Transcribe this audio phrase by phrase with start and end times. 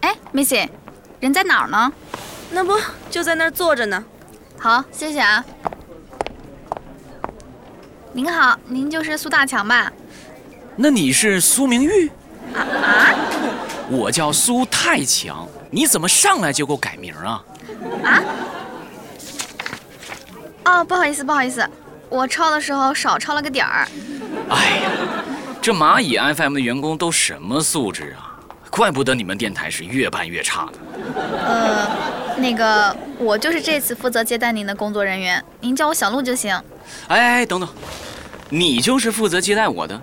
[0.00, 0.68] 哎，Missy，
[1.20, 1.92] 人在哪儿呢？
[2.50, 2.74] 那不
[3.10, 4.04] 就在那儿坐着呢？
[4.58, 5.44] 好，谢谢啊。
[8.12, 9.92] 您好，您就是苏大强吧？
[10.76, 12.10] 那你是苏明玉？
[12.54, 13.05] 啊啊
[13.88, 17.44] 我叫苏太强，你怎么上来就给我改名啊？
[18.02, 18.22] 啊！
[20.64, 21.68] 哦，不好意思，不好意思，
[22.08, 23.88] 我抄的时候少抄了个点儿。
[24.48, 24.90] 哎呀，
[25.62, 28.34] 这蚂蚁 FM 的员工都什么素质啊？
[28.68, 30.72] 怪不得你们电台是越办越差的。
[31.46, 31.88] 呃，
[32.36, 36.60] 那个，我就是这次负责接待您的工作人员，您叫我小鹿就行。
[37.06, 37.68] 哎，等等，
[38.50, 39.98] 你就是负责接待我的？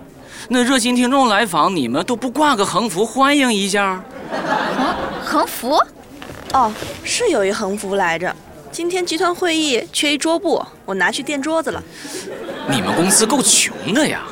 [0.48, 4.02] 那热心听众来访，你们都不挂个横幅欢迎一下？
[5.24, 5.80] 横横幅？
[6.52, 6.70] 哦，
[7.02, 8.34] 是有一横幅来着。
[8.70, 11.82] 今天集团会议缺一桌布，我拿去垫桌子了。
[12.68, 14.22] 你们公司够穷的呀！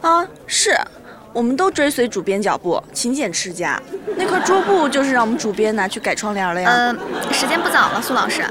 [0.00, 0.76] 啊，是，
[1.32, 3.80] 我们都追随主编脚步，勤俭持家。
[4.16, 6.68] 那块桌布就是让我们主编拿去改窗帘了呀。
[6.68, 6.92] 呃，
[7.32, 8.42] 时间不早了，苏老师，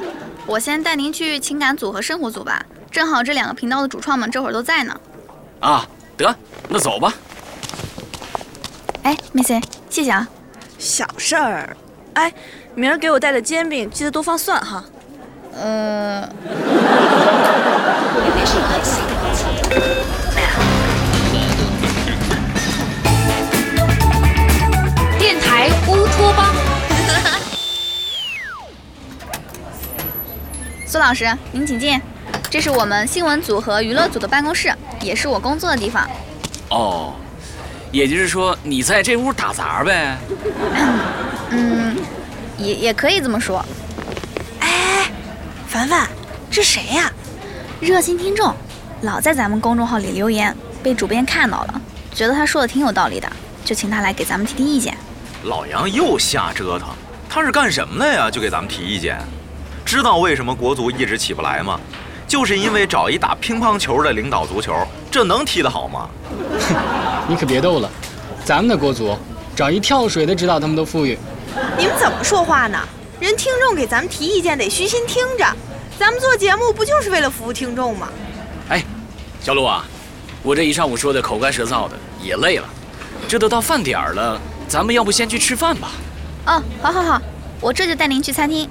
[0.45, 2.65] 我先带您去情感组和生活组吧。
[2.89, 4.95] 正好这两个频道的主创们这会儿都在呢。
[5.59, 5.85] 啊，
[6.23, 6.35] 得，
[6.67, 7.13] 那走吧。
[9.03, 10.27] 哎，Missy，谢谢啊。
[10.77, 11.75] 小事儿。
[12.13, 12.33] 哎，
[12.75, 14.83] 明儿给我带的煎饼记得多放蒜哈。
[15.53, 16.29] 呃，
[25.17, 26.53] 电台乌托邦。
[30.85, 32.01] 苏老师，您请进。
[32.49, 36.09] 这是我们新闻组和娱乐组的办公室，也是我工作的地方。
[36.69, 37.13] 哦，
[37.91, 40.17] 也就是说你在这屋打杂呗？
[41.51, 41.95] 嗯，
[42.57, 43.63] 也也可以这么说。
[44.61, 45.11] 哎，
[45.67, 46.07] 凡凡，
[46.49, 47.11] 这谁呀？
[47.79, 48.53] 热心听众，
[49.01, 51.81] 老在咱们公众号里留言，被主编看到了，
[52.15, 53.31] 觉得他说的挺有道理的，
[53.63, 54.97] 就请他来给咱们提提意见。
[55.43, 56.89] 老杨又瞎折腾，
[57.29, 58.29] 他是干什么的呀？
[58.31, 59.19] 就给咱们提意见？
[59.85, 61.79] 知道为什么国足一直起不来吗？
[62.29, 64.71] 就是因为找一打乒乓球的领导足球，
[65.09, 66.07] 这能踢得好吗？
[67.27, 67.89] 你可别逗了，
[68.45, 69.17] 咱们的国足
[69.55, 71.17] 找一跳水的指导他们都富裕。
[71.75, 72.77] 你们怎么说话呢？
[73.19, 75.45] 人听众给咱们提意见得虚心听着，
[75.97, 78.07] 咱们做节目不就是为了服务听众吗？
[78.69, 78.83] 哎，
[79.41, 79.83] 小陆啊，
[80.43, 82.69] 我这一上午说的口干舌燥的，也累了，
[83.27, 85.89] 这都到饭点儿了，咱们要不先去吃饭吧？
[86.45, 87.19] 哦，好好好，
[87.59, 88.69] 我这就带您去餐厅。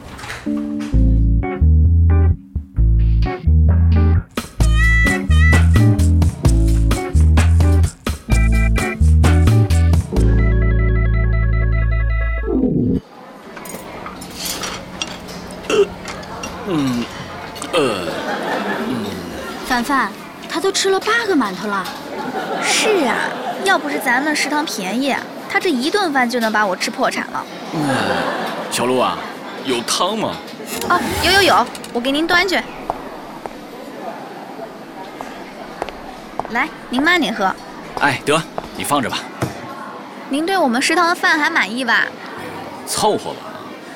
[19.78, 20.10] 凡凡，
[20.50, 21.84] 他都吃了八个馒头了。
[22.60, 23.14] 是啊，
[23.64, 25.14] 要不是咱们食堂便宜，
[25.48, 27.44] 他这一顿饭就能把我吃破产了。
[27.74, 27.80] 嗯
[28.72, 29.16] 小陆啊，
[29.64, 30.34] 有汤吗？
[30.88, 32.60] 哦，有有有，我给您端去。
[36.50, 37.54] 来，您慢点喝。
[38.00, 38.42] 哎，得，
[38.76, 39.18] 你放着吧，
[40.28, 42.04] 您对我们食堂的饭还满意吧？
[42.84, 43.36] 凑合吧，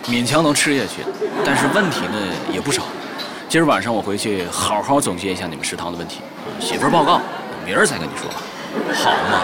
[0.06, 1.04] 勉强能吃下去。
[1.44, 2.18] 但是问题呢
[2.52, 2.84] 也不少。
[3.52, 6.22] 今儿晚上我回去好好总结一下你们食堂的问题，
[6.58, 7.20] 写份报告，
[7.66, 8.36] 明儿再跟你说吧。
[8.94, 9.42] 好嘛，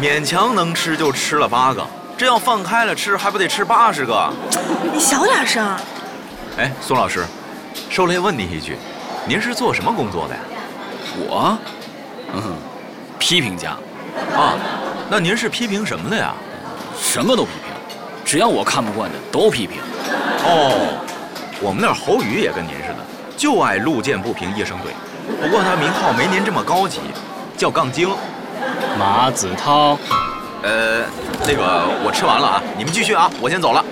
[0.00, 1.84] 勉强能吃就吃了八个，
[2.16, 4.32] 这要放开了吃，还不得吃八十个？
[4.92, 5.76] 你小点声。
[6.56, 7.26] 哎，宋老师，
[7.90, 8.76] 受累问您一句，
[9.26, 10.40] 您是做什么工作的呀？
[11.18, 11.58] 我，
[12.34, 12.54] 嗯，
[13.18, 13.70] 批评家，
[14.36, 14.54] 啊，
[15.10, 16.32] 那您是批评什么的呀？
[16.96, 19.80] 什么都批评，只要我看不惯的都批评。
[20.44, 20.96] 哦，
[21.60, 22.98] 我们那儿侯宇也跟您似的，
[23.42, 25.42] 就爱路见不平一声怼。
[25.42, 27.00] 不过他名号没您这么高级，
[27.58, 28.08] 叫杠精。
[28.96, 29.98] 马子涛，
[30.62, 31.02] 呃，
[31.44, 33.84] 那个我吃完了啊，你们继续啊，我先走了。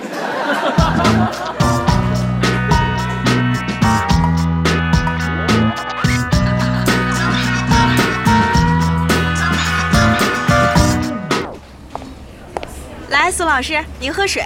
[13.09, 14.45] 来，苏老师，您喝水。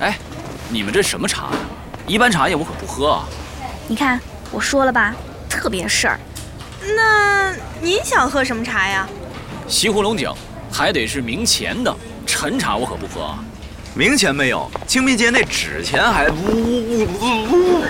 [0.00, 0.18] 哎，
[0.68, 1.58] 你们这什么茶呀？
[2.08, 3.22] 一般茶叶我可不喝啊。
[3.90, 4.20] 你看，
[4.52, 5.12] 我说了吧，
[5.48, 6.20] 特别事儿。
[6.96, 9.04] 那您想喝什么茶呀？
[9.66, 10.32] 西湖龙井，
[10.70, 11.92] 还得是明前的，
[12.24, 13.40] 陈茶我可不喝啊。
[13.92, 17.84] 明前没有，清明节那纸钱还呜呜呜呜。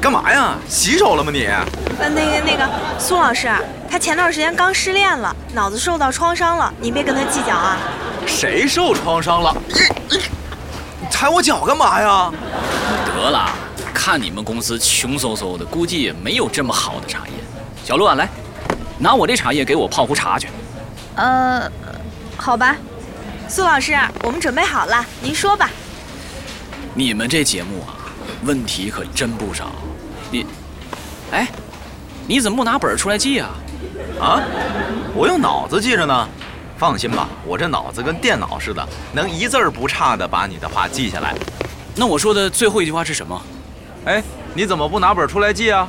[0.00, 0.54] 干嘛呀？
[0.66, 1.44] 洗手了吗你？
[1.98, 2.66] 呃，那个那个，
[2.98, 3.52] 苏老师，
[3.90, 7.76] 他前段时间刚失恋了，脑子受到创伤了，您别跟他计较啊。
[8.26, 9.54] 谁受创伤了？
[9.68, 10.16] 你
[11.00, 12.32] 你踩我脚干嘛呀？
[13.14, 13.50] 得了，
[13.94, 17.32] 看你们公司穷嗖嗖的，估计也没有这么好的茶叶。
[17.84, 18.28] 小陆啊，来，
[18.98, 20.48] 拿我这茶叶给我泡壶茶去。
[21.14, 21.70] 呃，
[22.36, 22.76] 好吧，
[23.48, 25.70] 苏老师，我们准备好了，您说吧。
[26.92, 27.94] 你们这节目啊，
[28.42, 29.70] 问题可真不少。
[30.30, 30.44] 你，
[31.30, 31.48] 哎，
[32.26, 33.50] 你怎么不拿本儿出来记啊？
[34.20, 34.42] 啊，
[35.14, 36.28] 我用脑子记着呢。
[36.76, 41.32] 放心吧，我这脑子跟电脑似的，能一字儿不差的把你的话记下来。
[41.94, 43.40] 那我说的最后一句话是什么？
[44.04, 44.22] 哎，
[44.52, 45.88] 你怎么不拿本出来记啊？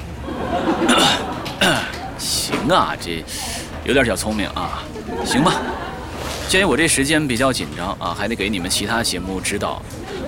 [2.17, 3.23] 行啊，这
[3.83, 4.83] 有点小聪明啊。
[5.25, 5.55] 行吧，
[6.47, 9.81] 鉴于我这时间比较紧张啊，还得给你们其他节目指导，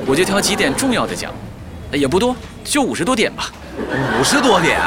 [0.06, 1.32] 我就挑几点重要的讲，
[1.92, 3.52] 也不多，就五十多点吧。
[4.20, 4.80] 五十多点，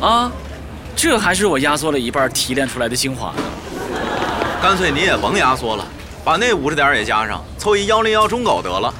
[0.00, 0.32] 啊，
[0.96, 3.42] 这还是我压缩了一半提炼出来的精华呢。
[4.62, 5.84] 干脆你也甭压缩了，
[6.24, 8.94] 把那五十点也加上，凑一幺零幺中狗得了。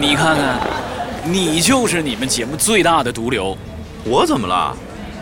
[0.00, 0.58] 你看看，
[1.24, 3.56] 你就是你们节目最大的毒瘤。
[4.04, 4.76] 我怎么了？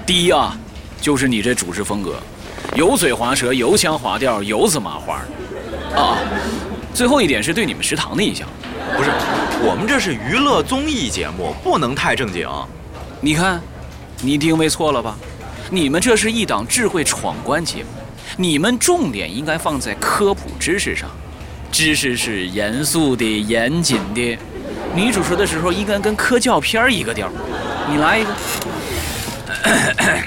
[0.06, 0.56] 第一啊，
[0.98, 2.18] 就是你这主持风格，
[2.74, 5.22] 油嘴滑舌、油腔滑调、油子麻花。
[5.94, 6.16] 啊，
[6.94, 8.48] 最后一点是对你们食堂的印象。
[8.96, 9.10] 不是，
[9.62, 12.48] 我们这是娱乐综艺节目，不能太正经。
[13.20, 13.60] 你看，
[14.22, 15.18] 你定位错了吧？
[15.70, 17.88] 你们这是一档智慧闯关节目，
[18.38, 21.10] 你们重点应该放在科普知识上，
[21.70, 24.38] 知识是严肃的、严谨的。
[24.94, 27.30] 你主持的时候应该跟科教片一个调。
[27.88, 28.30] 你来一个。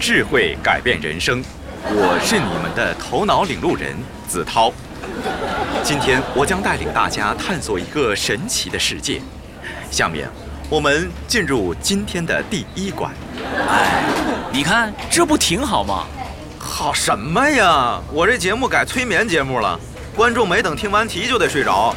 [0.00, 1.44] 智慧改变人生，
[1.84, 3.94] 我是你们的头脑领路人
[4.26, 4.72] 子涛。
[5.82, 9.20] 今天我将带领大家探索一个神奇的世界。
[9.90, 10.28] 下面，
[10.68, 13.12] 我们进入今天的第一关。
[13.68, 14.02] 哎，
[14.52, 16.06] 你看这不挺好吗？
[16.58, 18.00] 好什么呀？
[18.12, 19.78] 我这节目改催眠节目了，
[20.16, 21.94] 观众没等听完题就得睡着。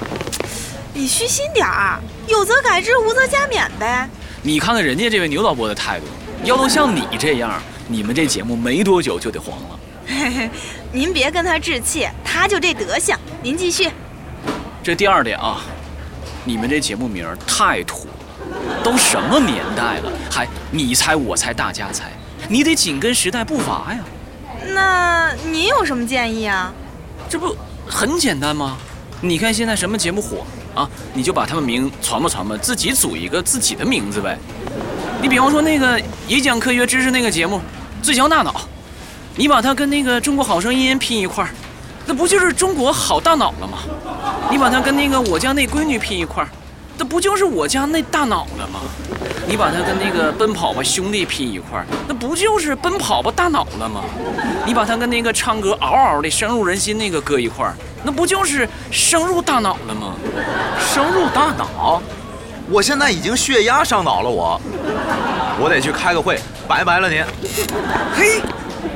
[0.96, 4.08] 你虚心点儿，有则改之，无则加勉呗。
[4.44, 6.06] 你看看人家这位牛导播的态度，
[6.44, 9.80] 要都像你这样，你们这节目没多久就得黄了。
[10.06, 10.50] 嘿嘿，
[10.92, 13.18] 您别跟他置气，他就这德行。
[13.42, 13.90] 您继续。
[14.84, 15.62] 这第二点啊，
[16.46, 22.12] 你们这节目名儿太土了，都什么年代了，还你猜我猜大家猜，
[22.48, 24.00] 你得紧跟时代步伐呀。
[24.68, 26.72] 那您有什么建议啊？
[27.28, 27.56] 这不
[27.88, 28.78] 很简单吗？
[29.22, 34.38] 你看现在什么节目火啊，你就把他们名传吧传吧，自己组一个自己的名字呗。
[35.22, 37.58] 你比方说那个也讲科学知识那个节目
[38.02, 38.52] 《最强大脑》，
[39.36, 41.50] 你把它跟那个《中国好声音》拼一块儿，
[42.06, 43.78] 那不就是中国好大脑了吗？
[44.52, 46.50] 你把它跟那个我家那闺女拼一块儿，
[46.98, 48.80] 那不就是我家那大脑了吗？
[49.48, 54.02] 你把它跟那个奔跑吧兄弟拼一块儿，那不就是奔跑吧大脑了吗？
[54.66, 60.14] 你把它跟那个唱歌嗷嗷的深入人心那个搁一块儿，那不就是深入大脑了吗？
[60.80, 62.02] 深入大脑，
[62.70, 64.60] 我现在已经血压上脑了，我，
[65.60, 67.24] 我得去开个会，拜拜了您。
[68.16, 68.42] 嘿，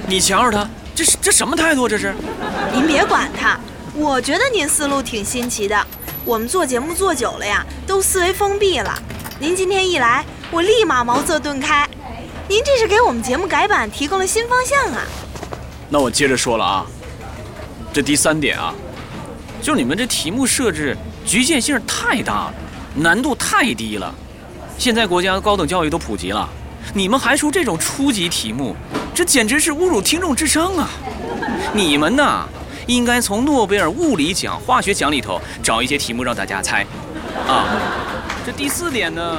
[0.08, 1.90] 你瞧瞧他，这是这什么态度？
[1.90, 2.16] 这是？
[2.74, 3.60] 您别管他，
[3.94, 5.76] 我觉得您思路挺新奇的。
[6.28, 8.94] 我们做节目做久了呀，都思维封闭了。
[9.40, 11.88] 您今天一来，我立马茅塞顿开。
[12.50, 15.04] 您这是给我们节目改版提供了新方向啊！
[15.88, 16.86] 那我接着说了啊，
[17.94, 18.76] 这第三点啊，
[19.62, 22.54] 就是你们这题目设置局限性太大了，
[22.94, 24.14] 难度太低了。
[24.78, 26.50] 现在国家高等教育都普及了，
[26.94, 28.76] 你们还出这种初级题目，
[29.16, 30.90] 这简直是侮辱听众智商啊！
[31.74, 32.46] 你们呐，
[32.88, 36.86] 应该从诺贝尔物理奖、化学奖里头找一些题目让大家猜，
[37.46, 37.66] 啊。
[38.46, 39.38] 这第四点呢？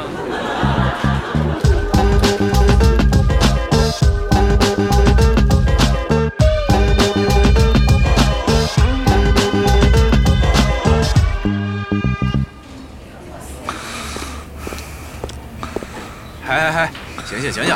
[16.45, 16.93] 嗨嗨嗨，
[17.27, 17.75] 醒醒醒醒，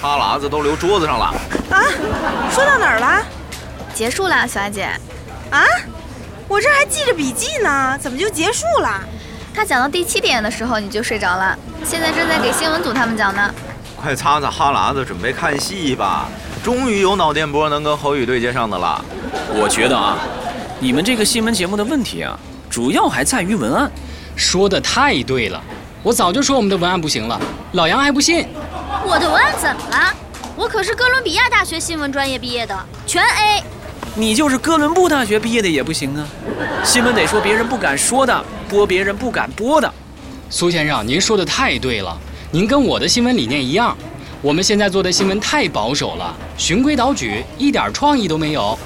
[0.00, 1.26] 哈喇子都流桌子上了。
[1.70, 1.84] 啊，
[2.50, 3.22] 说到哪儿了？
[3.94, 4.88] 结束了，小艾姐。
[5.50, 5.64] 啊，
[6.48, 9.00] 我这还记着笔记呢，怎么就结束了？
[9.54, 13.54] 他讲到第七点的时候你就睡着了，现在正在给新闻组他们讲呢。
[13.94, 16.28] 快擦擦哈喇子，准备看戏吧。
[16.62, 19.02] 终于有脑电波能跟侯宇对接上的了。
[19.54, 20.18] 我觉得啊，
[20.80, 22.36] 你们这个新闻节目的问题啊，
[22.68, 23.90] 主要还在于文案。
[24.34, 25.62] 说的太对了，
[26.02, 27.40] 我早就说我们的文案不行了，
[27.72, 28.48] 老杨还不信。
[29.06, 30.12] 我的文案怎么了？
[30.56, 33.62] 我可是哥伦比亚大学新闻专业毕业的，全 A。
[34.16, 36.24] 你就是哥伦布大学毕业的也不行啊，
[36.84, 39.92] 新闻得说别人不敢说的，播别人不敢播的。
[40.48, 42.16] 苏先生，您说的太对了，
[42.52, 43.96] 您跟我的新闻理念一样。
[44.40, 48.78] 我们现在做的新闻太保守了，循规蹈矩，一点创意都没有。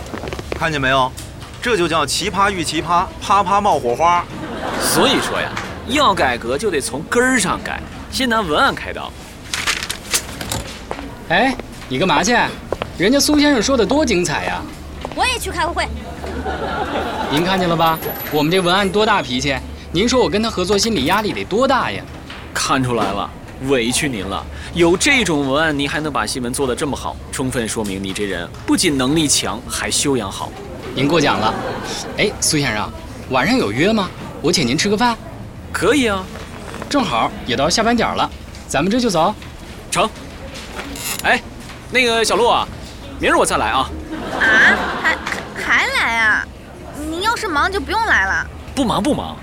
[0.58, 1.12] 看见没有？
[1.60, 4.24] 这就叫奇葩遇奇葩，啪啪冒火花。
[4.80, 5.50] 所以说呀，
[5.88, 9.12] 要改革就得从根儿上改，先拿文案开刀。
[11.28, 11.54] 哎，
[11.86, 12.34] 你干嘛去？
[12.96, 14.62] 人家苏先生说的多精彩呀！
[15.18, 15.84] 我也去开个会。
[17.28, 17.98] 您看见了吧？
[18.30, 19.56] 我们这文案多大脾气？
[19.90, 22.00] 您说我跟他合作，心理压力得多大呀？
[22.54, 23.28] 看出来了，
[23.66, 24.46] 委屈您了。
[24.74, 30.52] 有这种文案，您还能把新闻做得这么好，充分说明你这人不仅能力强，还修养好。
[30.94, 31.52] 您过奖了。
[32.16, 32.88] 哎，苏先生，
[33.30, 34.08] 晚上有约吗？
[34.40, 35.16] 我请您吃个饭。
[35.72, 36.24] 可以啊，
[36.88, 38.30] 正好也到下班点了，
[38.68, 39.34] 咱们这就走。
[39.90, 40.08] 成。
[41.24, 41.42] 哎，
[41.90, 42.68] 那个小陆啊，
[43.18, 43.90] 明儿我再来啊。
[44.40, 45.16] 啊，还
[45.56, 46.46] 还来啊？
[47.10, 48.46] 您要是忙就不用来了。
[48.74, 49.36] 不忙不忙，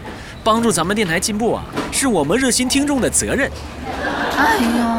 [0.44, 3.50] 帮助咱们电台进步啊，是我们热心听众的责任。
[4.38, 4.96] 哎呦。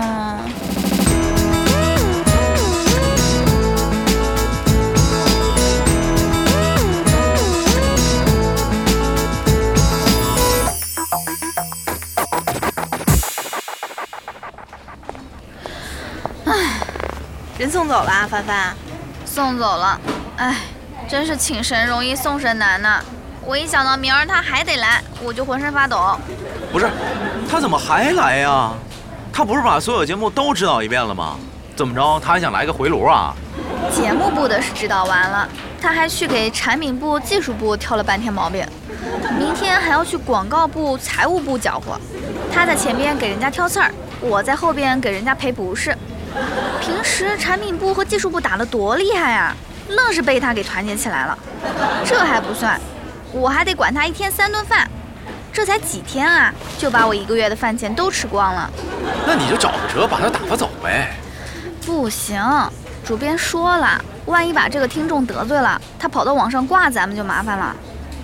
[17.58, 18.76] 人送走了啊，帆帆。
[19.36, 20.00] 送走了，
[20.38, 20.56] 哎，
[21.06, 23.02] 真是请神容易送神难呐！
[23.44, 26.18] 我一想到明儿他还得来，我就浑身发抖。
[26.72, 26.88] 不是，
[27.46, 28.72] 他怎么还来呀？
[29.30, 31.36] 他不是把所有节目都指导一遍了吗？
[31.76, 33.34] 怎么着，他还想来个回炉啊？
[33.94, 35.46] 节目部的是指导完了，
[35.82, 38.66] 他还去给产品部、技术部挑了半天毛病，
[39.38, 42.00] 明天还要去广告部、财务部搅和。
[42.50, 45.94] 他在前边给人家挑刺儿，我在后边给人家赔不是。
[46.80, 49.54] 平时产品部和技术部打得多厉害啊，
[49.88, 51.38] 愣是被他给团结起来了。
[52.04, 52.80] 这还不算，
[53.32, 54.88] 我还得管他一天三顿饭，
[55.52, 58.70] 这才几天啊，就把我一个月的饭钱都吃光了。
[59.26, 61.16] 那你就找个辙把他打发走呗。
[61.84, 62.40] 不行，
[63.04, 67.74] 主编说了，万一把这个听众得罪了，他跑到网上挂咱们就麻烦了。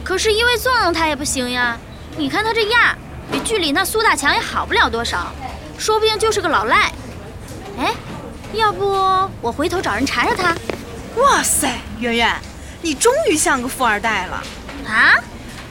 [0.04, 1.76] 可是，因为纵容他也不行呀。
[2.16, 2.94] 你看他这样，
[3.30, 5.32] 比剧里那苏大强也好不了多少，
[5.78, 6.92] 说不定就是个老赖。
[7.78, 7.92] 哎，
[8.52, 8.84] 要不
[9.40, 10.56] 我回头找人查查他？
[11.20, 12.34] 哇塞，圆圆，
[12.80, 14.42] 你终于像个富二代了
[14.86, 15.14] 啊！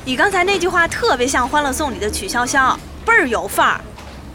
[0.04, 3.82] 你刚才那句话特别像《欢乐颂》里的曲筱绡，倍儿有范儿。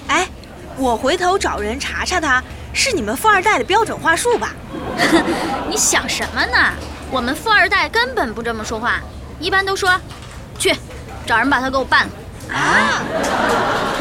[0.09, 0.29] 哎，
[0.77, 2.43] 我回头找人查查他，
[2.73, 4.53] 是你们富二代的标准话术吧？
[5.69, 6.73] 你想什么呢？
[7.11, 9.01] 我们富二代根本不这么说话，
[9.39, 10.01] 一般都说，
[10.59, 10.75] 去
[11.27, 12.13] 找人把他给我办了。
[12.55, 13.03] 啊，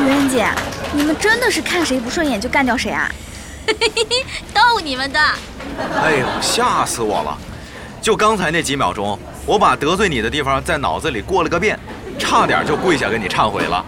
[0.05, 0.47] 圆姐，
[0.93, 3.11] 你们真的是看谁不顺眼就干掉谁啊？
[4.53, 5.19] 逗你们的！
[6.01, 7.37] 哎呦，吓死我了！
[8.01, 11.79] 就刚才那几秒钟，我把得罪你的地方在脑子里过了个遍，
[12.19, 13.83] 差点就跪下跟你忏悔了。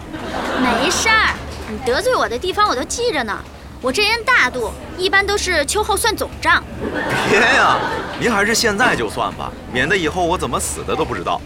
[0.60, 1.34] 没事儿，
[1.70, 3.38] 你得罪我的地方我都记着呢。
[3.80, 6.64] 我这人大度，一般都是秋后算总账。
[7.30, 7.78] 别呀，
[8.18, 11.40] 您还是现在就算吧，免得以后我怎么死的都不知道。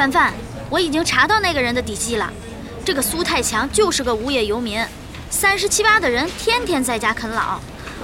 [0.00, 0.32] 范范，
[0.70, 2.32] 我已经查到那个人的底细了。
[2.82, 4.82] 这个苏太强就是个无业游民，
[5.28, 7.60] 三十七八的人，天天在家啃老。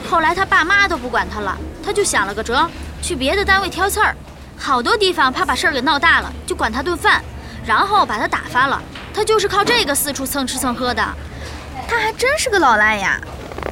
[0.06, 2.68] 后来他爸妈都不管他了，他就想了个辙，
[3.00, 4.14] 去别的单位挑刺儿。
[4.58, 7.24] 好多地方怕把事儿给闹大了，就管他顿饭，
[7.64, 8.82] 然后把他打发了。
[9.14, 11.02] 他就是靠这个四处蹭吃蹭喝的。
[11.88, 13.18] 他还真是个老赖呀！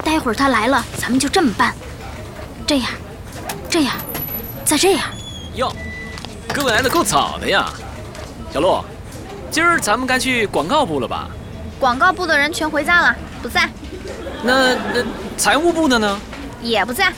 [0.02, 1.74] 待会儿他来了，咱们就这么办。
[2.66, 2.88] 这样，
[3.68, 3.94] 这样，
[4.64, 5.10] 再这样。
[5.56, 5.70] 哟，
[6.54, 7.70] 各位来的够早的呀！
[8.54, 8.78] 小陆，
[9.50, 11.28] 今儿咱们该去广告部了吧？
[11.80, 13.68] 广告部的人全回家了，不在。
[14.44, 15.04] 那那
[15.36, 16.20] 财务部的呢？
[16.62, 17.12] 也不在。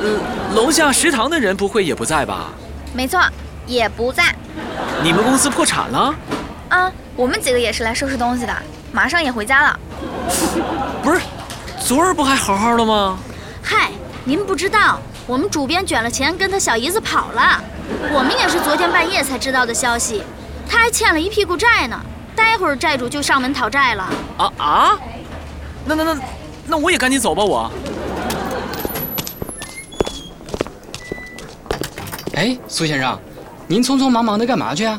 [0.00, 0.18] 呃，
[0.54, 2.52] 楼下食堂的人不会也不在吧？
[2.94, 3.20] 没错，
[3.66, 4.34] 也不在。
[5.02, 6.14] 你们公司破产了？
[6.70, 8.56] 啊，我们几个也是来收拾东西的，
[8.92, 9.80] 马上也回家了。
[11.04, 11.20] 不是，
[11.80, 13.18] 昨儿不还好好的吗？
[13.62, 13.90] 嗨，
[14.24, 17.62] 您不知道，我们主编卷了钱跟他小姨子跑了，
[18.10, 20.22] 我们也是昨天半夜才知道的消息。
[20.72, 22.00] 他还欠了一屁股债呢，
[22.34, 24.10] 待会儿债主就上门讨债了。
[24.38, 24.98] 啊啊！
[25.84, 26.20] 那那那
[26.66, 27.70] 那我也赶紧走吧，我。
[32.36, 33.20] 哎，苏先生，
[33.66, 34.98] 您匆匆忙忙的干嘛去啊？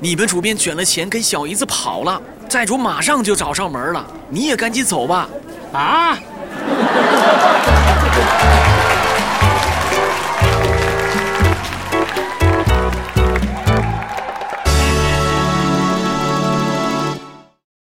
[0.00, 5.28] 你们主编卷了钱跟小姨子跑了，债主马上就找上门了，你也赶紧走吧。
[5.72, 6.18] 啊！